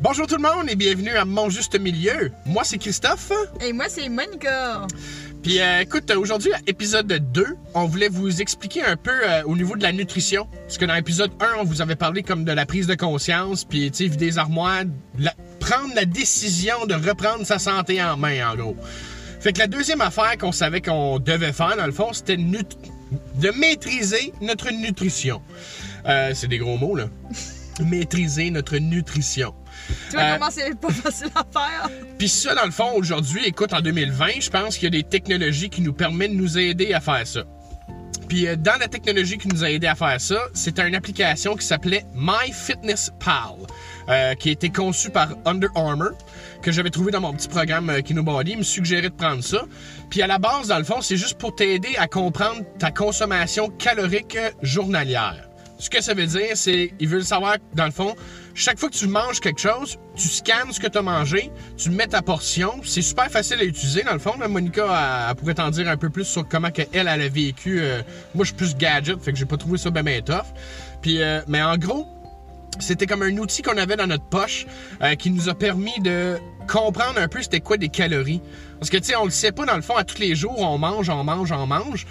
Bonjour 0.00 0.26
tout 0.26 0.36
le 0.36 0.42
monde 0.42 0.68
et 0.68 0.76
bienvenue 0.76 1.16
à 1.16 1.24
Mon 1.24 1.48
Juste 1.48 1.78
Milieu. 1.78 2.30
Moi, 2.44 2.62
c'est 2.64 2.78
Christophe. 2.78 3.32
Et 3.60 3.72
moi, 3.72 3.86
c'est 3.88 4.08
Monica. 4.08 4.86
Puis 5.42 5.60
euh, 5.60 5.80
écoute, 5.80 6.10
aujourd'hui, 6.10 6.50
épisode 6.66 7.06
2, 7.32 7.46
on 7.74 7.86
voulait 7.86 8.08
vous 8.08 8.40
expliquer 8.40 8.82
un 8.84 8.96
peu 8.96 9.10
euh, 9.24 9.42
au 9.44 9.56
niveau 9.56 9.76
de 9.76 9.82
la 9.82 9.92
nutrition. 9.92 10.48
Parce 10.66 10.78
que 10.78 10.84
dans 10.84 10.94
l'épisode 10.94 11.30
1, 11.40 11.60
on 11.60 11.64
vous 11.64 11.80
avait 11.82 11.96
parlé 11.96 12.22
comme 12.22 12.44
de 12.44 12.52
la 12.52 12.66
prise 12.66 12.86
de 12.86 12.94
conscience, 12.94 13.64
puis 13.64 13.90
tu 13.90 14.08
sais, 14.10 14.16
des 14.16 14.38
armoires, 14.38 14.82
la- 15.18 15.34
prendre 15.60 15.94
la 15.94 16.04
décision 16.04 16.86
de 16.86 16.94
reprendre 16.94 17.44
sa 17.46 17.58
santé 17.58 18.02
en 18.02 18.16
main, 18.16 18.50
en 18.50 18.56
gros. 18.56 18.76
Fait 19.40 19.52
que 19.52 19.58
la 19.58 19.66
deuxième 19.66 20.00
affaire 20.00 20.36
qu'on 20.38 20.52
savait 20.52 20.80
qu'on 20.82 21.18
devait 21.18 21.52
faire, 21.52 21.76
dans 21.76 21.86
le 21.86 21.92
fond, 21.92 22.12
c'était 22.12 22.36
nut- 22.36 22.76
de 23.36 23.50
maîtriser 23.50 24.32
notre 24.40 24.70
nutrition. 24.70 25.40
Euh, 26.06 26.32
c'est 26.34 26.48
des 26.48 26.58
gros 26.58 26.76
mots, 26.76 26.94
là. 26.96 27.06
maîtriser 27.82 28.50
notre 28.50 28.76
nutrition. 28.78 29.54
Tu 30.10 30.16
vois 30.16 30.24
Euh, 30.24 30.34
comment 30.38 30.50
c'est 30.50 30.74
pas 30.78 30.90
facile 30.90 31.28
à 31.34 31.44
faire? 31.52 31.90
Puis 32.18 32.28
ça, 32.28 32.54
dans 32.54 32.64
le 32.64 32.70
fond, 32.70 32.92
aujourd'hui, 32.94 33.44
écoute, 33.46 33.72
en 33.72 33.80
2020, 33.80 34.40
je 34.40 34.50
pense 34.50 34.76
qu'il 34.76 34.84
y 34.84 34.86
a 34.86 35.02
des 35.02 35.08
technologies 35.08 35.70
qui 35.70 35.82
nous 35.82 35.92
permettent 35.92 36.32
de 36.32 36.36
nous 36.36 36.58
aider 36.58 36.92
à 36.94 37.00
faire 37.00 37.26
ça. 37.26 37.42
Puis 38.28 38.48
euh, 38.48 38.56
dans 38.56 38.76
la 38.80 38.88
technologie 38.88 39.38
qui 39.38 39.46
nous 39.46 39.62
a 39.62 39.70
aidé 39.70 39.86
à 39.86 39.94
faire 39.94 40.20
ça, 40.20 40.38
c'était 40.52 40.86
une 40.88 40.96
application 40.96 41.54
qui 41.54 41.64
s'appelait 41.64 42.04
MyFitnessPal, 42.14 43.54
euh, 44.08 44.34
qui 44.34 44.48
a 44.48 44.52
été 44.52 44.70
conçue 44.70 45.10
par 45.10 45.28
Under 45.44 45.68
Armour, 45.76 46.10
que 46.62 46.72
j'avais 46.72 46.90
trouvé 46.90 47.12
dans 47.12 47.20
mon 47.20 47.32
petit 47.32 47.46
programme 47.46 47.88
euh, 47.90 48.00
KinoBody. 48.00 48.52
Il 48.52 48.58
me 48.58 48.62
suggérait 48.64 49.10
de 49.10 49.14
prendre 49.14 49.44
ça. 49.44 49.62
Puis 50.10 50.22
à 50.22 50.26
la 50.26 50.38
base, 50.38 50.68
dans 50.68 50.78
le 50.78 50.84
fond, 50.84 51.00
c'est 51.02 51.16
juste 51.16 51.38
pour 51.38 51.54
t'aider 51.54 51.94
à 51.98 52.08
comprendre 52.08 52.62
ta 52.80 52.90
consommation 52.90 53.68
calorique 53.68 54.34
euh, 54.36 54.50
journalière. 54.62 55.48
Ce 55.78 55.90
que 55.90 56.02
ça 56.02 56.14
veut 56.14 56.26
dire, 56.26 56.54
c'est 56.54 56.92
ils 56.98 57.08
veulent 57.08 57.24
savoir, 57.24 57.56
dans 57.74 57.84
le 57.84 57.90
fond, 57.90 58.14
chaque 58.54 58.78
fois 58.78 58.88
que 58.88 58.94
tu 58.94 59.06
manges 59.06 59.40
quelque 59.40 59.60
chose, 59.60 59.98
tu 60.16 60.26
scannes 60.28 60.72
ce 60.72 60.80
que 60.80 60.86
tu 60.86 60.96
as 60.96 61.02
mangé, 61.02 61.50
tu 61.76 61.90
mets 61.90 62.06
ta 62.06 62.22
portion. 62.22 62.80
C'est 62.82 63.02
super 63.02 63.30
facile 63.30 63.58
à 63.60 63.64
utiliser, 63.64 64.02
dans 64.02 64.14
le 64.14 64.18
fond. 64.18 64.32
Monica, 64.48 65.34
pourrait 65.36 65.54
t'en 65.54 65.70
dire 65.70 65.88
un 65.88 65.98
peu 65.98 66.08
plus 66.08 66.24
sur 66.24 66.48
comment 66.48 66.70
que 66.70 66.82
elle, 66.92 67.08
elle 67.08 67.22
a 67.22 67.28
vécu. 67.28 67.80
euh, 67.80 68.00
moi, 68.34 68.44
je 68.44 68.48
suis 68.48 68.56
plus 68.56 68.76
gadget, 68.76 69.20
fait 69.20 69.32
que 69.32 69.38
j'ai 69.38 69.44
pas 69.44 69.58
trouvé 69.58 69.76
ça 69.76 69.90
bien 69.90 70.02
ben 70.02 70.22
tough. 70.22 70.46
Puis, 71.02 71.20
euh, 71.20 71.42
mais 71.46 71.62
en 71.62 71.76
gros, 71.76 72.06
c'était 72.78 73.06
comme 73.06 73.22
un 73.22 73.36
outil 73.36 73.62
qu'on 73.62 73.76
avait 73.76 73.96
dans 73.96 74.06
notre 74.06 74.24
poche 74.24 74.66
euh, 75.02 75.14
qui 75.14 75.30
nous 75.30 75.48
a 75.48 75.54
permis 75.54 75.98
de 76.00 76.38
comprendre 76.66 77.18
un 77.18 77.28
peu 77.28 77.42
c'était 77.42 77.60
quoi 77.60 77.76
des 77.76 77.88
calories. 77.88 78.40
Parce 78.78 78.90
que, 78.90 78.96
tu 78.96 79.04
sais, 79.04 79.16
on 79.16 79.24
le 79.24 79.30
sait 79.30 79.52
pas 79.52 79.64
dans 79.64 79.76
le 79.76 79.82
fond, 79.82 79.96
à 79.96 80.04
tous 80.04 80.18
les 80.18 80.34
jours, 80.34 80.58
on 80.58 80.78
mange, 80.78 81.08
on 81.08 81.24
mange, 81.24 81.52
on 81.52 81.66
mange. 81.66 82.06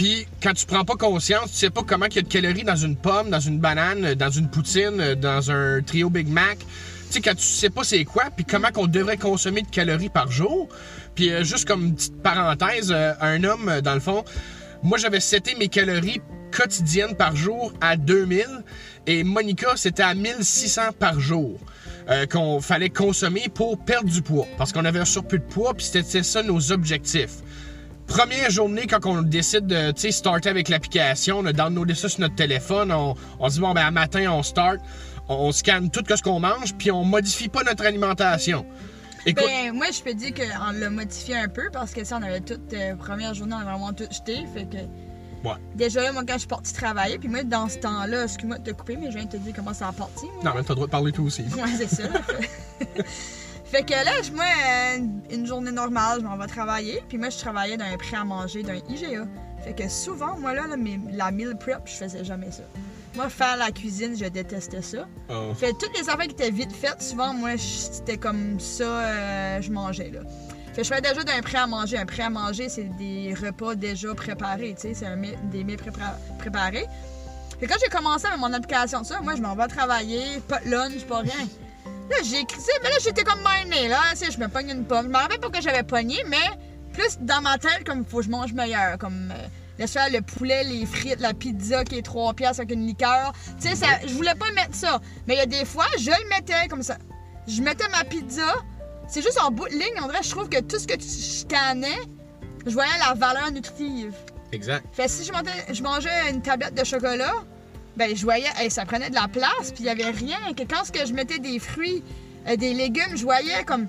Puis 0.00 0.26
quand 0.42 0.54
tu 0.54 0.64
prends 0.64 0.86
pas 0.86 0.94
conscience, 0.94 1.52
tu 1.52 1.58
sais 1.58 1.68
pas 1.68 1.82
comment 1.86 2.06
il 2.06 2.16
y 2.16 2.18
a 2.20 2.22
de 2.22 2.26
calories 2.26 2.64
dans 2.64 2.74
une 2.74 2.96
pomme, 2.96 3.28
dans 3.28 3.38
une 3.38 3.58
banane, 3.58 4.14
dans 4.14 4.30
une 4.30 4.48
poutine, 4.48 5.14
dans 5.16 5.50
un 5.50 5.82
trio 5.82 6.08
Big 6.08 6.26
Mac. 6.26 6.56
Tu 6.58 6.64
sais, 7.10 7.20
quand 7.20 7.34
tu 7.34 7.42
sais 7.42 7.68
pas 7.68 7.84
c'est 7.84 8.06
quoi, 8.06 8.30
puis 8.34 8.46
comment 8.46 8.70
qu'on 8.72 8.86
devrait 8.86 9.18
consommer 9.18 9.60
de 9.60 9.68
calories 9.68 10.08
par 10.08 10.30
jour. 10.30 10.70
Puis 11.14 11.30
euh, 11.30 11.44
juste 11.44 11.68
comme 11.68 11.94
petite 11.94 12.22
parenthèse, 12.22 12.90
euh, 12.90 13.12
un 13.20 13.44
homme, 13.44 13.68
euh, 13.68 13.80
dans 13.82 13.92
le 13.92 14.00
fond, 14.00 14.24
moi 14.82 14.96
j'avais 14.96 15.20
seté 15.20 15.54
mes 15.56 15.68
calories 15.68 16.22
quotidiennes 16.50 17.14
par 17.14 17.36
jour 17.36 17.74
à 17.82 17.98
2000 17.98 18.46
et 19.06 19.22
Monica 19.22 19.72
c'était 19.76 20.02
à 20.02 20.14
1600 20.14 20.92
par 20.98 21.20
jour 21.20 21.60
euh, 22.08 22.24
qu'on 22.24 22.62
fallait 22.62 22.88
consommer 22.88 23.50
pour 23.52 23.78
perdre 23.84 24.08
du 24.08 24.22
poids 24.22 24.46
parce 24.56 24.72
qu'on 24.72 24.86
avait 24.86 24.98
un 24.98 25.04
surplus 25.04 25.40
de 25.40 25.44
poids 25.44 25.74
puis 25.74 25.84
c'était 25.84 26.22
ça 26.22 26.42
nos 26.42 26.72
objectifs. 26.72 27.42
Première 28.10 28.50
journée, 28.50 28.88
quand 28.88 29.06
on 29.06 29.22
décide 29.22 29.68
de 29.68 29.92
tu 29.92 30.00
sais, 30.00 30.10
starter 30.10 30.48
avec 30.48 30.68
l'application, 30.68 31.38
on 31.38 31.46
a 31.46 31.52
downloadé 31.52 31.94
ça 31.94 32.08
sur 32.08 32.18
notre 32.20 32.34
téléphone, 32.34 32.90
on, 32.90 33.14
on 33.38 33.48
se 33.48 33.54
dit 33.54 33.60
bon 33.60 33.72
ben 33.72 33.86
à 33.86 33.92
matin 33.92 34.32
on 34.32 34.42
start, 34.42 34.78
on, 35.28 35.34
on 35.36 35.52
scanne 35.52 35.90
tout 35.92 36.02
ce 36.08 36.20
qu'on 36.20 36.40
mange, 36.40 36.74
puis 36.74 36.90
on 36.90 37.04
modifie 37.04 37.48
pas 37.48 37.62
notre 37.62 37.86
alimentation. 37.86 38.66
Écoute, 39.26 39.44
Ben, 39.46 39.72
moi, 39.72 39.86
je 39.92 40.02
peux 40.02 40.14
dire 40.14 40.32
qu'on 40.34 40.72
l'a 40.72 40.90
modifié 40.90 41.36
un 41.36 41.46
peu 41.46 41.70
parce 41.72 41.92
que 41.92 42.02
ça, 42.02 42.18
on 42.18 42.22
avait 42.22 42.40
toute 42.40 42.72
euh, 42.72 42.96
première 42.96 43.32
journée, 43.34 43.54
on 43.54 43.58
avait 43.58 43.70
vraiment 43.70 43.92
tout 43.92 44.08
jeté. 44.10 44.44
Fait 44.52 44.64
que. 44.64 44.78
Ouais. 45.46 45.54
Déjà 45.76 46.02
là, 46.02 46.10
moi, 46.10 46.22
quand 46.26 46.34
je 46.34 46.40
suis 46.40 46.48
partie 46.48 46.72
travailler, 46.72 47.16
puis 47.18 47.28
moi, 47.28 47.44
dans 47.44 47.68
ce 47.68 47.78
temps-là, 47.78 48.24
excuse-moi 48.24 48.58
de 48.58 48.72
te 48.72 48.76
couper, 48.76 48.96
mais 48.96 49.12
je 49.12 49.18
viens 49.18 49.26
de 49.26 49.30
te 49.30 49.36
dire 49.36 49.52
comment 49.54 49.72
ça 49.72 49.86
a 49.88 49.92
parti. 49.92 50.24
moi. 50.24 50.44
non 50.46 50.50
mais 50.56 50.62
t'as 50.62 50.70
le 50.70 50.74
droit 50.74 50.86
de 50.86 50.90
parler 50.90 51.12
toi 51.12 51.24
aussi. 51.26 51.42
Ouais, 51.42 51.70
c'est 51.78 51.88
ça. 51.88 52.08
fait 53.70 53.82
que 53.84 53.92
là, 53.92 54.10
je- 54.22 54.32
moi, 54.32 54.44
euh, 54.44 54.98
une 55.34 55.46
journée 55.46 55.70
normale, 55.72 56.20
je 56.20 56.26
m'en 56.26 56.36
vais 56.36 56.46
travailler. 56.46 57.02
Puis 57.08 57.18
moi, 57.18 57.30
je 57.30 57.38
travaillais 57.38 57.76
dans 57.76 57.84
un 57.84 57.96
prêt 57.96 58.16
à 58.16 58.24
manger 58.24 58.62
d'un 58.62 58.76
IGA. 58.88 59.26
Fait 59.64 59.74
que 59.74 59.88
souvent, 59.88 60.36
moi, 60.38 60.54
là, 60.54 60.66
là, 60.66 60.76
mes- 60.76 61.00
la 61.12 61.30
meal 61.30 61.56
prep, 61.58 61.80
je 61.84 61.92
faisais 61.92 62.24
jamais 62.24 62.50
ça. 62.50 62.62
Moi, 63.14 63.28
faire 63.28 63.56
la 63.56 63.70
cuisine, 63.72 64.16
je 64.16 64.24
détestais 64.26 64.82
ça. 64.82 65.06
Oh. 65.28 65.52
Fait 65.54 65.72
toutes 65.72 65.96
les 65.98 66.08
affaires 66.08 66.26
qui 66.26 66.32
étaient 66.32 66.50
vite 66.50 66.72
faites, 66.72 67.02
souvent, 67.02 67.34
moi, 67.34 67.50
c'était 67.58 68.16
comme 68.16 68.58
ça, 68.60 68.84
euh, 68.84 69.60
je 69.62 69.70
mangeais, 69.70 70.10
là. 70.10 70.20
Fait 70.72 70.82
que 70.82 70.88
je 70.88 70.94
fais 70.94 71.00
déjà 71.00 71.22
d'un 71.24 71.40
prêt 71.42 71.58
à 71.58 71.66
manger. 71.66 71.98
Un 71.98 72.06
prêt 72.06 72.22
à 72.22 72.30
manger, 72.30 72.68
c'est 72.68 72.84
des 72.96 73.34
repas 73.34 73.74
déjà 73.74 74.14
préparés, 74.14 74.74
tu 74.76 74.82
sais, 74.82 74.94
c'est 74.94 75.06
des 75.50 75.64
mets 75.64 75.74
prépa- 75.76 76.16
préparés. 76.38 76.86
Fait 77.58 77.66
que 77.66 77.72
quand 77.72 77.78
j'ai 77.84 77.90
commencé 77.90 78.26
avec 78.26 78.38
mon 78.38 78.52
application 78.52 79.00
de 79.02 79.06
ça, 79.06 79.20
moi, 79.20 79.34
je 79.36 79.42
m'en 79.42 79.54
vais 79.56 79.66
travailler, 79.66 80.40
pas 80.48 80.60
de 80.60 80.70
lunch, 80.70 81.04
pas 81.06 81.18
rien. 81.18 81.34
Là, 82.10 82.16
j'ai 82.24 82.42
mais 82.82 82.88
là, 82.90 82.96
j'étais 83.02 83.22
comme 83.24 83.40
miné, 83.64 83.88
là, 83.88 84.00
tu 84.12 84.18
sais, 84.18 84.30
je 84.32 84.38
me 84.38 84.48
pogne 84.48 84.70
une 84.70 84.84
pomme. 84.84 85.04
Je 85.06 85.10
me 85.10 85.16
rappelle 85.16 85.38
pas 85.40 85.48
que 85.50 85.60
j'avais 85.62 85.82
pogné, 85.84 86.18
mais 86.26 86.36
plus 86.92 87.18
dans 87.20 87.40
ma 87.40 87.56
tête, 87.56 87.84
comme, 87.86 88.04
faut 88.04 88.18
que 88.18 88.24
je 88.24 88.30
mange 88.30 88.52
meilleur, 88.52 88.98
comme... 88.98 89.32
euh, 89.34 89.46
Laisse 89.78 89.92
faire 89.92 90.10
le 90.10 90.20
poulet, 90.20 90.62
les 90.64 90.84
frites, 90.84 91.20
la 91.20 91.32
pizza 91.32 91.84
qui 91.84 91.96
est 91.96 92.02
3 92.02 92.34
piastres 92.34 92.60
avec 92.60 92.72
une 92.74 92.86
liqueur. 92.86 93.32
Tu 93.58 93.68
sais, 93.68 93.76
ça- 93.76 94.00
je 94.06 94.12
voulais 94.12 94.34
pas 94.34 94.50
mettre 94.52 94.74
ça. 94.74 95.00
Mais 95.26 95.34
il 95.34 95.38
y 95.38 95.40
a 95.40 95.46
des 95.46 95.64
fois, 95.64 95.86
je 95.98 96.10
le 96.10 96.28
mettais 96.28 96.68
comme 96.68 96.82
ça. 96.82 96.98
Je 97.48 97.62
mettais 97.62 97.88
ma 97.88 98.04
pizza. 98.04 98.56
C'est 99.08 99.22
juste 99.22 99.40
en 99.40 99.50
bout 99.50 99.66
de 99.68 99.72
ligne, 99.72 99.98
en 100.02 100.06
vrai, 100.08 100.18
je 100.22 100.28
trouve 100.28 100.50
que 100.50 100.60
tout 100.60 100.78
ce 100.78 100.86
que 100.86 100.92
tu 100.96 101.08
scannais, 101.08 101.96
je 102.66 102.72
voyais 102.72 102.90
la 102.98 103.14
valeur 103.14 103.50
nutritive. 103.52 104.12
Exact. 104.52 104.84
Fait 104.92 105.04
que 105.06 105.10
si 105.10 105.24
je 105.24 105.32
mangeais, 105.32 105.72
je 105.72 105.82
mangeais 105.82 106.28
une 106.30 106.42
tablette 106.42 106.74
de 106.74 106.84
chocolat, 106.84 107.32
ben 107.96 108.16
je 108.16 108.22
voyais, 108.22 108.48
hey, 108.56 108.70
ça 108.70 108.84
prenait 108.84 109.10
de 109.10 109.14
la 109.14 109.28
place, 109.28 109.72
puis 109.74 109.80
il 109.80 109.86
y 109.86 109.90
avait 109.90 110.10
rien. 110.10 110.38
Que 110.56 110.62
quand 110.62 110.84
ce 110.84 110.92
que 110.92 111.06
je 111.06 111.12
mettais 111.12 111.38
des 111.38 111.58
fruits, 111.58 112.02
euh, 112.48 112.56
des 112.56 112.74
légumes, 112.74 113.16
je 113.16 113.22
voyais 113.22 113.64
comme 113.64 113.86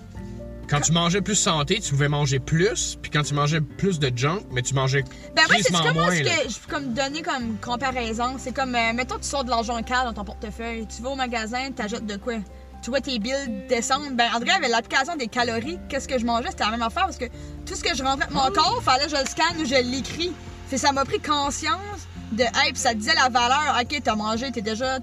Quand 0.70 0.82
tu 0.82 0.92
mangeais 0.92 1.22
plus 1.22 1.36
santé, 1.36 1.80
tu 1.80 1.92
pouvais 1.92 2.10
manger 2.10 2.40
plus, 2.40 2.98
puis 3.02 3.12
quand 3.12 3.24
tu 3.24 3.34
mangeais 3.34 3.62
plus 3.62 4.00
de 4.00 4.12
junk, 4.16 4.42
mais 4.52 4.62
tu 4.62 4.74
mangeais 4.74 5.04
Ben 5.36 5.44
moi, 5.48 5.58
c'est 5.62 5.72
comment 5.72 5.94
moins. 5.94 6.16
ce 6.16 6.22
que 6.22 6.50
je 6.50 6.60
peux 6.60 6.74
comme 6.74 6.94
donner 6.94 7.22
comme 7.22 7.58
comparaison? 7.60 8.36
C'est 8.38 8.54
comme, 8.54 8.76
euh, 8.76 8.94
mettons, 8.94 9.18
tu 9.18 9.28
sors 9.28 9.44
de 9.44 9.50
l'argent 9.50 9.82
calme 9.84 10.06
dans 10.06 10.14
ton 10.14 10.24
portefeuille. 10.24 10.88
Tu 10.88 11.02
vas 11.02 11.10
au 11.10 11.16
magasin, 11.16 11.72
t'ajoutes 11.76 12.06
de 12.06 12.16
quoi? 12.18 12.36
Tu 12.82 12.90
vois 12.90 13.00
tes 13.00 13.20
billes 13.20 13.64
descendre. 13.70 14.08
Ben, 14.14 14.32
André 14.34 14.50
avait 14.50 14.68
l'application 14.68 15.16
des 15.16 15.28
calories. 15.28 15.78
Qu'est-ce 15.88 16.08
que 16.08 16.18
je 16.18 16.26
mangeais? 16.26 16.50
C'était 16.50 16.64
la 16.64 16.72
même 16.72 16.82
affaire 16.82 17.04
parce 17.04 17.18
que 17.18 17.26
tout 17.66 17.76
ce 17.76 17.84
que 17.84 17.96
je 17.96 18.04
rentrais 18.04 18.28
de 18.28 18.34
mon 18.34 18.50
corps, 18.52 18.82
fallait 18.84 19.06
que 19.06 19.12
je 19.12 19.18
le 19.18 19.28
scanne 19.28 19.62
ou 19.62 19.66
je 19.66 19.76
l'écris. 19.76 20.32
Fait 20.68 20.78
ça 20.78 20.92
m'a 20.92 21.06
pris 21.06 21.20
conscience 21.20 22.08
de, 22.32 22.44
hey, 22.44 22.72
puis 22.72 22.78
ça 22.82 22.94
disait 22.94 23.16
la 23.16 23.30
valeur. 23.30 23.76
Ok, 23.82 24.00
t'as 24.04 24.16
mangé, 24.16 24.52
t'es 24.52 24.62
déjà. 24.62 25.00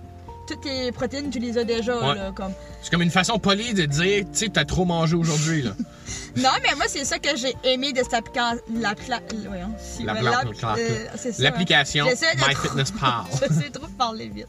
Toutes 0.47 0.62
tes 0.62 0.91
protéines, 0.93 1.28
tu 1.28 1.39
les 1.41 1.59
as 1.59 1.65
déjà, 1.65 1.94
Ouais. 1.99 2.15
là, 2.15 2.33
comme. 2.34 2.53
C'est 2.83 2.91
comme 2.91 3.03
une 3.03 3.11
façon 3.11 3.39
polie 3.39 3.75
de 3.75 3.84
dire, 3.84 4.25
tu 4.33 4.39
sais, 4.39 4.49
t'as 4.49 4.65
trop 4.65 4.87
mangé 4.87 5.15
aujourd'hui, 5.15 5.62
là. 5.62 5.72
Non, 6.37 6.50
mais 6.62 6.75
moi, 6.77 6.84
c'est 6.89 7.05
ça 7.05 7.19
que 7.19 7.37
j'ai 7.37 7.55
aimé 7.65 7.93
de 7.93 7.99
cette 7.99 8.15
application. 8.15 8.61
La, 8.81 8.94
pla- 8.94 9.21
voyons, 9.47 9.72
si, 9.78 10.05
La 10.05 10.15
ouais, 10.15 10.21
plante, 10.21 10.44
l'app- 10.62 10.62
la- 10.62 10.83
euh, 10.83 11.06
c'est 11.16 11.33
ça. 11.33 11.43
L'application 11.43 12.06
de 12.06 12.12
trop- 12.12 12.49
MyFitnessPal. 12.49 13.25
J'essaie 13.49 13.71
trop 13.71 13.87
parler 13.99 14.28
vite. 14.28 14.47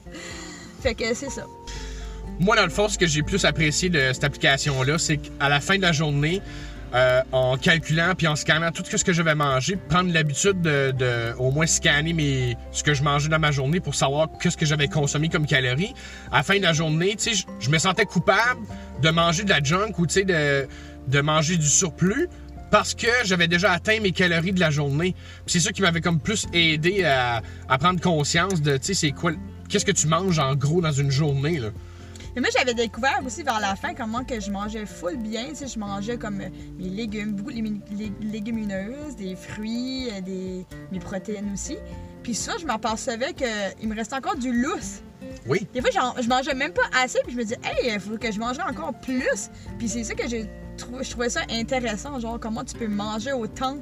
Fait 0.82 0.94
que 0.94 1.14
c'est 1.16 1.30
ça. 1.32 1.46
Moi, 2.40 2.56
dans 2.56 2.64
le 2.64 2.70
fond, 2.70 2.88
ce 2.88 2.98
que 2.98 3.08
j'ai 3.08 3.24
plus 3.24 3.44
apprécié 3.44 3.90
de 3.90 4.12
cette 4.14 4.24
application-là, 4.24 4.98
c'est 5.00 5.18
qu'à 5.18 5.50
la 5.50 5.60
fin 5.60 5.76
de 5.78 5.82
la 5.82 5.92
journée, 5.92 6.42
euh, 6.94 7.22
en 7.32 7.58
calculant 7.58 8.14
puis 8.18 8.28
en 8.28 8.36
scannant 8.36 8.72
tout 8.72 8.84
ce 8.86 9.04
que 9.04 9.14
je 9.14 9.22
vais 9.22 9.36
manger, 9.36 9.76
prendre 9.76 10.12
l'habitude 10.12 10.62
de, 10.62 11.34
au 11.38 11.52
moins 11.52 11.68
scanner 11.68 12.14
mes, 12.14 12.58
ce 12.72 12.84
que 12.84 12.94
je 12.94 13.04
mangeais 13.04 13.30
dans 13.30 13.40
ma 13.40 13.52
journée 13.52 13.80
pour 13.80 13.96
savoir 13.96 14.28
qu'est-ce 14.42 14.58
que 14.58 14.66
j'avais 14.66 14.88
consommé 14.88 15.30
comme 15.30 15.46
calories. 15.46 15.94
À 16.32 16.38
la 16.38 16.44
fin 16.44 16.58
de 16.58 16.64
la 16.64 16.74
journée, 16.74 17.16
tu 17.16 17.36
sais, 17.36 17.46
je, 17.60 17.70
me 17.70 17.78
sentais 17.78 18.06
coupable 18.06 18.62
de 19.02 19.10
manger 19.10 19.44
de 19.44 19.50
la 19.50 19.62
junk 19.62 19.94
ou 19.98 20.08
tu 20.08 20.14
sais 20.14 20.24
de, 20.24 20.68
de 21.08 21.22
manger 21.22 21.58
du 21.58 21.68
surplus 21.68 22.28
parce 22.72 22.94
que 22.94 23.08
j'avais 23.24 23.48
déjà 23.48 23.72
atteint 23.72 24.00
mes 24.00 24.12
calories 24.12 24.54
de 24.54 24.60
la 24.60 24.72
journée. 24.72 25.16
C'est 25.48 25.60
ça 25.60 25.72
qui 25.72 25.82
m'avait 25.82 26.02
comme 26.02 26.20
plus 26.20 26.48
aidé 26.54 27.04
à, 27.04 27.42
à 27.68 27.78
prendre 27.78 28.00
conscience 28.00 28.62
de, 28.62 28.78
tu 28.78 28.86
sais, 28.86 28.94
c'est 28.94 29.12
quoi, 29.12 29.32
qu'est-ce 29.70 29.86
que 29.86 29.92
tu 29.92 30.08
manges 30.08 30.40
en 30.40 30.56
gros 30.56 30.82
dans 30.82 30.92
une 30.92 31.12
journée 31.12 31.60
là? 31.60 31.70
Mais 32.40 32.48
moi, 32.48 32.52
j'avais 32.58 32.74
découvert 32.74 33.20
aussi 33.26 33.44
vers 33.44 33.60
la 33.60 33.76
fin 33.76 33.94
comment 33.94 34.24
que 34.24 34.40
je 34.40 34.50
mangeais 34.50 34.86
full 34.86 35.18
bien. 35.18 35.50
Tu 35.50 35.56
sais, 35.56 35.68
je 35.68 35.78
mangeais 35.78 36.18
comme 36.18 36.40
euh, 36.40 36.48
mes 36.78 36.88
légumes, 36.88 37.34
beaucoup 37.34 37.52
de 37.52 37.62
légumineuses, 38.22 39.18
des 39.18 39.36
fruits, 39.36 40.08
euh, 40.10 40.22
des, 40.22 40.66
mes 40.90 41.00
protéines 41.00 41.52
aussi. 41.52 41.76
Puis 42.24 42.34
ça, 42.34 42.54
je 42.58 42.66
m'apercevais 42.66 43.34
qu'il 43.34 43.90
me 43.90 43.94
restait 43.94 44.16
encore 44.16 44.38
du 44.38 44.54
lousse. 44.54 45.02
Oui. 45.48 45.68
Des 45.74 45.82
fois, 45.82 45.90
je 46.18 46.30
mangeais 46.30 46.54
même 46.54 46.72
pas 46.72 46.90
assez, 46.96 47.20
puis 47.24 47.34
je 47.34 47.38
me 47.38 47.44
disais, 47.44 47.60
hey, 47.62 47.92
il 47.94 48.00
faut 48.00 48.18
que 48.18 48.32
je 48.32 48.40
mangerais 48.40 48.70
encore 48.70 48.94
plus. 49.02 49.50
Puis 49.78 49.90
c'est 49.90 50.06
ça 50.06 50.16
que 50.16 50.26
j'ai 50.30 50.50
je 51.02 51.10
trouvais 51.10 51.30
ça 51.30 51.42
intéressant, 51.52 52.22
genre 52.22 52.40
comment 52.40 52.64
tu 52.64 52.74
peux 52.76 52.88
manger 52.88 53.34
autant 53.34 53.80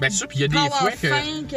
Ben 0.00 0.10
ça, 0.10 0.26
puis 0.26 0.38
il 0.38 0.40
y 0.42 0.44
a 0.44 0.48
des 0.48 0.56
fois 0.56 0.90
que... 0.92 0.96
Tu 0.96 1.54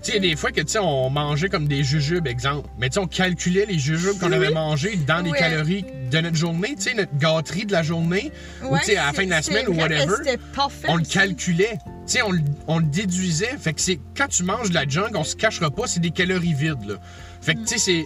sais, 0.00 0.08
il 0.08 0.14
y 0.14 0.16
a 0.16 0.20
des 0.20 0.36
fois 0.36 0.50
que, 0.52 0.60
tu 0.62 0.68
sais, 0.72 0.78
on 0.78 1.10
mangeait 1.10 1.48
comme 1.48 1.68
des 1.68 1.84
jujubes, 1.84 2.26
exemple. 2.26 2.68
Mais 2.78 2.88
tu 2.88 2.94
sais, 2.94 3.00
on 3.00 3.06
calculait 3.06 3.66
les 3.66 3.78
jujubes 3.78 4.18
qu'on 4.18 4.28
Oui. 4.28 4.34
avait 4.34 4.50
mangés 4.50 4.96
dans 4.96 5.20
les 5.22 5.32
calories 5.32 5.84
de 6.10 6.20
notre 6.20 6.36
journée, 6.36 6.74
tu 6.76 6.82
sais, 6.82 6.94
notre 6.94 7.16
gâterie 7.18 7.66
de 7.66 7.72
la 7.72 7.82
journée, 7.82 8.32
ou 8.62 8.76
tu 8.78 8.84
sais, 8.86 8.96
à 8.96 9.06
la 9.06 9.12
fin 9.12 9.24
de 9.24 9.30
la 9.30 9.42
semaine 9.42 9.68
ou 9.68 9.74
whatever. 9.74 10.14
Parfait. 10.54 10.86
On 10.88 10.96
le 10.96 11.04
calculait. 11.04 11.78
Tu 12.06 12.12
sais, 12.14 12.22
on, 12.22 12.32
le- 12.32 12.40
on 12.66 12.78
le 12.78 12.84
déduisait. 12.86 13.56
Fait 13.58 13.72
que 13.72 13.80
c'est 13.80 13.98
quand 14.16 14.28
tu 14.28 14.44
manges 14.44 14.70
de 14.70 14.74
la 14.74 14.86
junk, 14.88 15.10
on 15.14 15.24
se 15.24 15.36
cachera 15.36 15.70
pas, 15.70 15.86
c'est 15.86 16.00
des 16.00 16.10
calories 16.10 16.54
vides, 16.54 16.86
là. 16.86 16.94
Fait 17.40 17.54
que, 17.54 17.60
tu 17.60 17.66
sais, 17.66 17.78
c'est. 17.78 18.04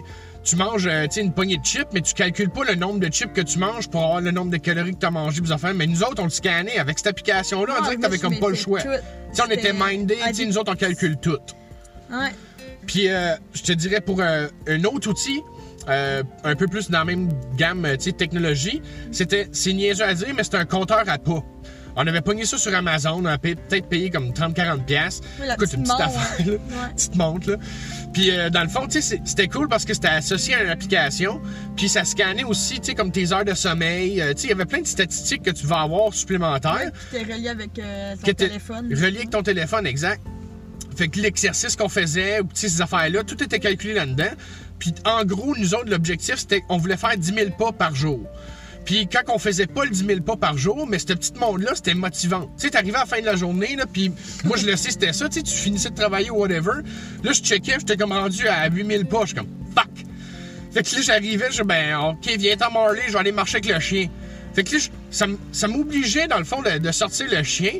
Tu 0.48 0.56
manges 0.56 0.86
euh, 0.86 1.06
une 1.16 1.32
poignée 1.32 1.58
de 1.58 1.64
chips, 1.64 1.88
mais 1.92 2.00
tu 2.00 2.14
calcules 2.14 2.48
pas 2.48 2.64
le 2.64 2.74
nombre 2.74 3.00
de 3.00 3.08
chips 3.12 3.32
que 3.34 3.40
tu 3.42 3.58
manges 3.58 3.88
pour 3.88 4.02
avoir 4.02 4.20
le 4.22 4.30
nombre 4.30 4.50
de 4.50 4.56
calories 4.56 4.94
que 4.94 4.98
tu 5.00 5.06
as 5.06 5.10
mangé, 5.10 5.42
faire. 5.44 5.74
Mais 5.74 5.86
nous 5.86 6.02
autres, 6.02 6.20
on 6.22 6.24
le 6.24 6.30
scannait 6.30 6.78
avec 6.78 6.98
cette 6.98 7.08
application-là. 7.08 7.74
on 7.74 7.76
Ouais, 7.76 7.82
dirait 7.82 7.96
que 7.96 8.00
t'avais 8.00 8.18
comme 8.18 8.38
pas 8.38 8.48
le 8.48 8.54
choix. 8.54 8.80
on 9.44 9.50
était 9.50 9.74
mindés, 9.74 10.16
nous 10.46 10.56
autres, 10.56 10.72
on 10.72 10.76
calcule 10.76 11.16
tout. 11.18 11.36
Ouais. 12.10 12.30
Puis, 12.86 13.08
euh, 13.08 13.34
je 13.52 13.62
te 13.62 13.72
dirais 13.72 14.00
pour 14.00 14.20
euh, 14.22 14.48
un 14.66 14.84
autre 14.84 15.10
outil, 15.10 15.42
euh, 15.88 16.22
un 16.44 16.54
peu 16.54 16.66
plus 16.66 16.90
dans 16.90 17.00
la 17.00 17.04
même 17.04 17.28
gamme 17.56 17.84
euh, 17.84 17.96
de 17.96 18.10
technologie, 18.10 18.80
c'était, 19.12 19.48
c'est 19.52 19.72
niaiseux 19.74 20.04
à 20.04 20.14
dire, 20.14 20.28
mais 20.34 20.44
c'était 20.44 20.56
un 20.56 20.64
compteur 20.64 21.02
à 21.06 21.18
pas. 21.18 21.42
On 22.00 22.06
avait 22.06 22.20
pogné 22.20 22.44
ça 22.44 22.58
sur 22.58 22.72
Amazon, 22.74 23.20
on 23.20 23.24
a 23.24 23.38
peut-être 23.38 23.88
payé 23.88 24.08
comme 24.08 24.30
30-40$. 24.30 24.84
piastres. 24.84 25.26
Oui, 25.40 25.46
Écoute, 25.52 25.72
une 25.72 25.82
petite 25.82 25.98
montre, 25.98 26.02
affaire, 26.04 26.46
là. 26.46 26.52
Ouais. 26.52 26.94
petite 26.94 27.14
montre, 27.16 27.50
là. 27.50 27.56
Puis, 28.12 28.30
euh, 28.30 28.50
dans 28.50 28.62
le 28.62 28.68
fond, 28.68 28.86
c'était 28.88 29.48
cool 29.48 29.66
parce 29.66 29.84
que 29.84 29.94
c'était 29.94 30.06
associé 30.06 30.54
à 30.54 30.62
une 30.62 30.70
application. 30.70 31.40
Puis, 31.76 31.88
ça 31.88 32.04
scannait 32.04 32.44
aussi, 32.44 32.78
tu 32.78 32.86
sais, 32.86 32.94
comme 32.94 33.10
tes 33.10 33.32
heures 33.32 33.44
de 33.44 33.54
sommeil. 33.54 34.22
Euh, 34.22 34.32
tu 34.32 34.42
sais, 34.42 34.46
il 34.46 34.50
y 34.50 34.52
avait 34.52 34.64
plein 34.64 34.80
de 34.80 34.86
statistiques 34.86 35.42
que 35.42 35.50
tu 35.50 35.66
vas 35.66 35.80
avoir 35.80 36.14
supplémentaires. 36.14 36.72
Ouais, 36.72 36.90
puis 37.10 37.24
t'es 37.24 37.32
relié 37.34 37.48
avec 37.48 37.76
euh, 37.80 38.14
ton 38.24 38.32
téléphone. 38.32 38.94
relié 38.94 39.16
avec 39.16 39.30
ton 39.30 39.42
téléphone, 39.42 39.84
exact. 39.86 40.22
Fait 40.96 41.08
que 41.08 41.18
l'exercice 41.20 41.74
qu'on 41.74 41.88
faisait, 41.88 42.40
ou 42.40 42.48
ces 42.54 42.80
affaires-là, 42.80 43.24
tout 43.24 43.42
était 43.42 43.58
calculé 43.58 43.94
là-dedans. 43.94 44.30
Puis 44.78 44.94
en 45.04 45.24
gros, 45.24 45.54
nous 45.56 45.74
autres, 45.74 45.90
l'objectif, 45.90 46.36
c'était 46.36 46.60
qu'on 46.60 46.76
voulait 46.76 46.96
faire 46.96 47.16
10 47.16 47.34
000 47.34 47.50
pas 47.58 47.72
par 47.72 47.94
jour. 47.94 48.20
Puis 48.88 49.06
quand 49.06 49.20
on 49.34 49.38
faisait 49.38 49.66
pas 49.66 49.84
le 49.84 49.90
10 49.90 50.06
000 50.06 50.20
pas 50.22 50.36
par 50.36 50.56
jour, 50.56 50.86
mais 50.86 50.98
cette 50.98 51.14
petite 51.18 51.38
monde-là, 51.38 51.72
c'était 51.74 51.92
motivant. 51.92 52.50
Tu 52.56 52.62
sais, 52.62 52.70
t'arrivais 52.70 52.96
à 52.96 53.00
la 53.00 53.06
fin 53.06 53.20
de 53.20 53.26
la 53.26 53.36
journée, 53.36 53.76
là, 53.76 53.84
puis 53.84 54.10
moi, 54.44 54.56
je 54.56 54.64
le 54.64 54.76
sais, 54.76 54.90
c'était 54.90 55.12
ça. 55.12 55.28
Tu 55.28 55.42
tu 55.42 55.54
finissais 55.54 55.90
de 55.90 55.94
travailler 55.94 56.30
ou 56.30 56.36
whatever. 56.36 56.80
Là, 57.22 57.32
je 57.32 57.42
checkais, 57.42 57.74
j'étais 57.80 57.98
comme 57.98 58.12
rendu 58.12 58.48
à 58.48 58.66
8 58.66 58.86
000 58.86 59.04
pas. 59.04 59.20
Je 59.20 59.26
suis 59.26 59.34
comme, 59.34 59.48
fuck! 59.74 59.90
Fait 60.72 60.82
que 60.82 60.96
là, 60.96 61.02
j'arrivais, 61.02 61.48
je 61.50 61.60
dis, 61.60 61.68
ben, 61.68 61.98
OK, 61.98 62.30
viens 62.38 62.56
t'en 62.56 62.70
Marley, 62.70 63.02
je 63.08 63.12
vais 63.12 63.18
aller 63.18 63.32
marcher 63.32 63.58
avec 63.58 63.70
le 63.70 63.78
chien. 63.78 64.08
Fait 64.54 64.64
que 64.64 64.74
là, 64.76 64.82
ça, 65.52 65.68
m'obligeait, 65.68 66.26
dans 66.26 66.38
le 66.38 66.44
fond, 66.44 66.62
de, 66.62 66.78
de 66.78 66.92
sortir 66.92 67.26
le 67.30 67.42
chien. 67.42 67.72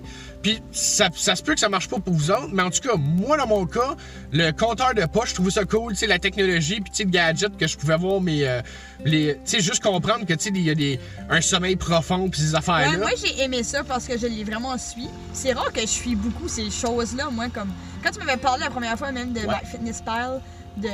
Puis 0.42 0.62
ça, 0.70 1.08
ça 1.16 1.34
se 1.34 1.42
peut 1.42 1.54
que 1.54 1.60
ça 1.60 1.68
marche 1.68 1.88
pas 1.88 1.98
pour 1.98 2.14
vous 2.14 2.30
autres, 2.30 2.50
mais 2.52 2.62
en 2.62 2.70
tout 2.70 2.80
cas, 2.80 2.94
moi, 2.96 3.36
dans 3.36 3.48
mon 3.48 3.66
cas, 3.66 3.96
le 4.32 4.52
compteur 4.52 4.94
de 4.94 5.04
poche, 5.04 5.30
je 5.30 5.34
trouvais 5.34 5.50
ça 5.50 5.64
cool, 5.64 5.94
tu 5.94 5.98
sais, 5.98 6.06
la 6.06 6.20
technologie, 6.20 6.80
puis 6.80 6.90
tu 6.90 6.98
sais, 6.98 7.04
le 7.04 7.10
gadget 7.10 7.56
que 7.56 7.66
je 7.66 7.76
pouvais 7.76 7.96
voir, 7.96 8.20
mes, 8.20 8.46
euh, 8.46 8.60
les, 9.04 9.34
tu 9.34 9.40
sais, 9.44 9.60
juste 9.60 9.82
comprendre 9.82 10.24
que, 10.26 10.34
tu 10.34 10.44
sais, 10.44 10.50
il 10.54 10.62
y 10.62 10.70
a 10.70 10.76
des, 10.76 11.00
un 11.28 11.40
sommeil 11.40 11.74
profond, 11.74 12.28
puis 12.28 12.40
ces 12.40 12.54
affaires-là. 12.54 12.90
Ouais, 12.90 12.96
moi 12.98 13.10
j'ai 13.16 13.42
aimé 13.42 13.64
ça 13.64 13.82
parce 13.82 14.06
que 14.06 14.16
je 14.16 14.28
l'ai 14.28 14.44
vraiment 14.44 14.78
suivi. 14.78 15.08
C'est 15.32 15.52
rare 15.54 15.72
que 15.72 15.80
je 15.80 15.86
suis 15.86 16.14
beaucoup 16.14 16.46
ces 16.46 16.70
choses-là, 16.70 17.30
moi 17.32 17.46
comme 17.52 17.72
quand 18.04 18.12
tu 18.12 18.20
m'avais 18.20 18.36
parlé 18.36 18.62
la 18.62 18.70
première 18.70 18.96
fois 18.96 19.10
même 19.10 19.32
de 19.32 19.40
Ouais. 19.40 19.56
MyFitnessPal, 19.64 20.40
de 20.76 20.88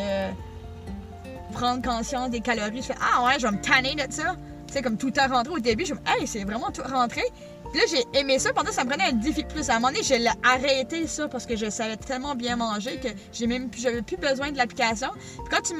prendre 1.52 1.82
conscience 1.82 2.30
des 2.30 2.40
calories, 2.40 2.80
je 2.80 2.86
fais 2.86 2.94
ah 3.00 3.24
ouais, 3.26 3.34
je 3.38 3.46
vais 3.46 3.52
me 3.52 3.60
tanner 3.60 3.94
de 3.94 4.10
ça. 4.10 4.36
Sais 4.74 4.82
comme 4.82 4.96
tout 4.96 5.12
a 5.16 5.28
rentré 5.28 5.52
au 5.54 5.58
début, 5.60 5.84
je 5.86 5.94
me 5.94 6.00
hey, 6.04 6.26
c'est 6.26 6.42
vraiment 6.42 6.70
tout 6.72 6.82
rentré. 6.82 7.22
Puis 7.70 7.80
là 7.80 7.86
j'ai 7.88 8.18
aimé 8.18 8.40
ça, 8.40 8.52
pendant 8.52 8.72
ça 8.72 8.82
me 8.82 8.90
prenait 8.90 9.04
un 9.04 9.12
défi 9.12 9.44
de 9.44 9.48
plus. 9.48 9.70
À 9.70 9.74
un 9.74 9.76
moment 9.76 9.88
donné, 9.92 10.02
je 10.02 10.14
l'ai 10.14 10.28
arrêté 10.42 11.06
ça 11.06 11.28
parce 11.28 11.46
que 11.46 11.54
je 11.56 11.70
savais 11.70 11.96
tellement 11.96 12.34
bien 12.34 12.56
manger 12.56 12.98
que 12.98 13.06
j'ai 13.32 13.46
même 13.46 13.70
plus- 13.70 13.80
j'avais 13.82 14.02
plus 14.02 14.16
besoin 14.16 14.50
de 14.50 14.56
l'application. 14.58 15.10
Puis 15.14 15.44
quand 15.48 15.62
tu 15.62 15.74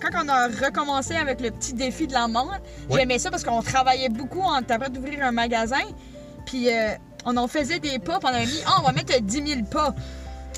quand 0.00 0.24
on 0.24 0.28
a 0.30 0.46
recommencé 0.48 1.14
avec 1.14 1.42
le 1.42 1.50
petit 1.50 1.74
défi 1.74 2.06
de 2.06 2.14
la 2.14 2.26
montre, 2.26 2.58
Ouais. 2.88 3.00
j'aimais 3.00 3.18
ça 3.18 3.30
parce 3.30 3.44
qu'on 3.44 3.60
travaillait 3.60 4.08
beaucoup 4.08 4.40
en 4.40 4.62
train 4.62 4.78
d'ouvrir 4.88 5.22
un 5.26 5.32
magasin. 5.32 5.84
Puis 6.46 6.70
euh, 6.70 6.94
on 7.26 7.36
en 7.36 7.48
faisait 7.48 7.80
des 7.80 7.98
pas, 7.98 8.18
puis 8.18 8.30
on 8.32 8.34
a 8.34 8.40
mis, 8.40 8.60
ah, 8.66 8.76
on 8.80 8.82
va 8.86 8.92
mettre 8.92 9.20
10 9.20 9.46
000 9.46 9.60
pas. 9.70 9.94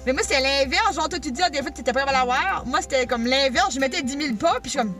Mais 0.06 0.12
moi, 0.12 0.22
c'était 0.22 0.40
l'inverse. 0.40 0.94
Genre, 0.94 1.08
toi, 1.08 1.18
tu 1.18 1.30
dis, 1.32 1.42
ah, 1.44 1.50
des 1.50 1.60
fois, 1.60 1.70
tu 1.72 1.80
étais 1.82 1.92
prêt 1.92 2.04
à 2.06 2.12
l'avoir. 2.12 2.62
Moi, 2.66 2.80
c'était 2.80 3.06
comme 3.06 3.26
l'inverse. 3.26 3.74
Je 3.74 3.80
mettais 3.80 4.02
10 4.02 4.16
000 4.16 4.34
pas, 4.36 4.52
puis 4.62 4.64
je 4.64 4.68
suis 4.70 4.78
comme, 4.78 4.94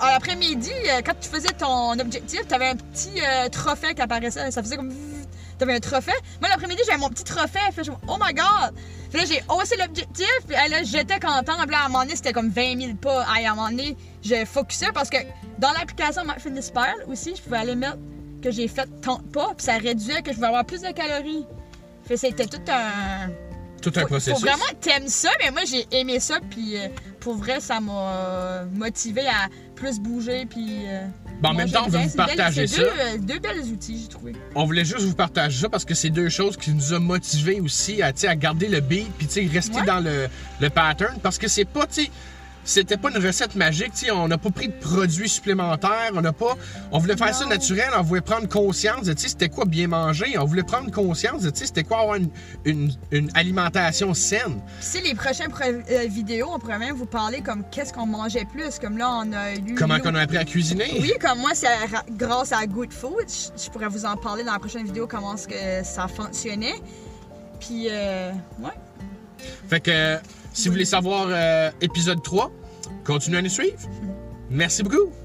ah, 0.00 0.06
à 0.06 0.12
l'après-midi, 0.12 0.72
euh, 0.90 1.00
quand 1.04 1.14
tu 1.20 1.28
faisais 1.28 1.52
ton 1.58 1.98
objectif, 1.98 2.40
tu 2.46 2.54
avais 2.54 2.68
un 2.68 2.76
petit 2.76 3.20
euh, 3.20 3.48
trophée 3.48 3.94
qui 3.94 4.02
apparaissait. 4.02 4.50
Ça 4.50 4.62
faisait 4.62 4.76
comme, 4.76 4.90
tu 4.90 5.62
avais 5.62 5.74
un 5.74 5.80
trophée. 5.80 6.12
Moi, 6.40 6.48
l'après-midi, 6.48 6.82
j'avais 6.86 6.98
mon 6.98 7.08
petit 7.08 7.24
trophée. 7.24 7.58
Fait, 7.72 7.82
oh 8.08 8.16
my 8.20 8.34
god. 8.34 8.74
Là, 9.12 9.24
j'ai 9.26 9.42
haussé 9.48 9.76
l'objectif, 9.76 10.26
puis 10.46 10.56
là, 10.56 10.82
j'étais 10.82 11.20
content. 11.20 11.56
Là, 11.68 11.82
à 11.82 11.84
un 11.84 11.88
moment 11.88 12.00
donné, 12.00 12.16
c'était 12.16 12.32
comme 12.32 12.48
20 12.48 12.80
000 12.80 12.94
pas. 12.94 13.24
À 13.24 13.38
un 13.38 13.54
moment 13.54 13.68
donné, 13.68 13.96
je 14.22 14.44
focusais 14.44 14.90
parce 14.92 15.10
que 15.10 15.18
dans 15.58 15.70
l'application 15.72 16.24
MyFitnessPal 16.24 16.94
aussi, 17.08 17.34
je 17.36 17.42
pouvais 17.42 17.58
aller 17.58 17.74
mettre 17.74 17.98
que 18.42 18.50
j'ai 18.50 18.68
fait 18.68 18.88
tant 19.02 19.18
de 19.18 19.28
pas, 19.28 19.52
puis 19.56 19.66
ça 19.66 19.74
réduisait 19.74 20.22
que 20.22 20.30
je 20.30 20.36
pouvais 20.36 20.48
avoir 20.48 20.64
plus 20.64 20.80
de 20.80 20.90
calories. 20.90 21.46
Fait 22.04 22.16
c'était 22.16 22.46
tout 22.46 22.62
un. 22.68 23.30
Tout 23.80 23.92
un 23.96 24.04
processus. 24.04 24.34
faut 24.34 24.46
vraiment 24.46 24.64
t'aimes 24.80 25.08
ça, 25.08 25.30
mais 25.42 25.50
moi 25.50 25.62
j'ai 25.64 25.86
aimé 25.90 26.20
ça, 26.20 26.38
puis 26.50 26.76
pour 27.22 27.36
vrai, 27.36 27.60
ça 27.60 27.78
m'a 27.80 27.92
euh, 27.92 28.64
motivé 28.74 29.22
à 29.26 29.48
plus 29.76 29.98
bouger, 30.00 30.44
puis. 30.46 30.86
euh, 30.86 31.06
Bon, 31.40 31.48
en 31.50 31.54
même 31.54 31.70
temps, 31.70 31.82
on 31.86 31.88
veut 31.88 31.98
vous 31.98 32.16
partager 32.16 32.66
ça. 32.68 32.82
Deux, 32.82 33.18
deux 33.18 33.38
belles 33.40 33.62
outils, 33.64 34.00
j'ai 34.02 34.08
trouvé. 34.08 34.32
On 34.54 34.64
voulait 34.64 34.84
juste 34.84 35.00
vous 35.02 35.14
partager 35.14 35.58
ça 35.62 35.68
parce 35.68 35.84
que 35.84 35.94
c'est 35.94 36.10
deux 36.10 36.28
choses 36.28 36.56
qui 36.56 36.70
nous 36.72 36.94
ont 36.94 37.00
motivés 37.00 37.60
aussi 37.60 38.00
à, 38.00 38.12
à 38.28 38.36
garder 38.36 38.68
le 38.68 38.80
beat 38.80 39.08
puis 39.18 39.48
rester 39.48 39.78
Ouais. 39.80 39.86
dans 39.86 39.98
le, 39.98 40.28
le 40.60 40.70
pattern 40.70 41.18
parce 41.20 41.38
que 41.38 41.48
c'est 41.48 41.64
pas, 41.64 41.86
sais, 41.90 42.10
c'était 42.64 42.96
pas 42.96 43.10
une 43.10 43.24
recette 43.24 43.54
magique, 43.56 43.92
tu 43.94 44.06
sais, 44.06 44.10
on 44.10 44.28
n'a 44.28 44.38
pas 44.38 44.50
pris 44.50 44.68
de 44.68 44.74
produits 44.74 45.28
supplémentaires, 45.28 46.10
on 46.14 46.20
n'a 46.20 46.32
pas, 46.32 46.56
on 46.90 46.98
voulait 46.98 47.16
faire 47.16 47.34
ça 47.34 47.46
naturel, 47.46 47.88
on 47.96 48.02
voulait 48.02 48.20
prendre 48.20 48.48
conscience 48.48 49.02
de, 49.02 49.14
c'était 49.16 49.48
quoi 49.48 49.64
bien 49.64 49.88
manger, 49.88 50.38
on 50.38 50.44
voulait 50.44 50.62
prendre 50.62 50.90
conscience 50.90 51.42
de, 51.42 51.50
c'était 51.54 51.84
quoi 51.84 52.00
avoir 52.00 52.16
une, 52.16 52.30
une, 52.64 52.92
une 53.10 53.30
alimentation 53.34 54.14
saine. 54.14 54.60
Si 54.80 55.00
les 55.00 55.14
prochaines 55.14 55.50
pro- 55.50 55.64
euh, 55.64 56.06
vidéos, 56.08 56.48
on 56.52 56.58
pourrait 56.58 56.78
même 56.78 56.96
vous 56.96 57.06
parler 57.06 57.40
comme 57.40 57.64
qu'est-ce 57.70 57.92
qu'on 57.92 58.06
mangeait 58.06 58.44
plus, 58.44 58.78
comme 58.78 58.98
là 58.98 59.10
on 59.10 59.32
a 59.32 59.54
eu. 59.54 59.74
Comment 59.74 59.98
qu'on 59.98 60.14
a 60.14 60.20
appris 60.20 60.36
à 60.38 60.44
cuisiner. 60.44 60.98
Oui, 61.00 61.12
comme 61.20 61.38
moi, 61.38 61.50
c'est 61.54 61.68
grâce 62.10 62.52
à 62.52 62.66
Good 62.66 62.92
Food. 62.92 63.26
Je, 63.28 63.70
pourrais 63.70 63.88
vous 63.88 64.04
en 64.04 64.16
parler 64.16 64.44
dans 64.44 64.52
la 64.52 64.58
prochaine 64.58 64.84
vidéo 64.84 65.06
comment 65.06 65.34
que 65.34 65.82
ça 65.84 66.08
fonctionnait. 66.08 66.80
Puis, 67.60 67.86
euh, 67.90 68.30
ouais. 68.60 68.70
Fait 69.68 69.80
que 69.80 70.18
si 70.52 70.68
vous 70.68 70.72
voulez 70.72 70.84
savoir 70.84 71.26
euh, 71.28 71.70
épisode 71.80 72.22
3, 72.22 72.50
continuez 73.04 73.38
à 73.38 73.42
nous 73.42 73.48
suivre. 73.48 73.78
Merci 74.50 74.82
beaucoup. 74.82 75.21